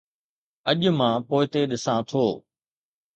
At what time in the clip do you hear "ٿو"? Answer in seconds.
2.09-2.25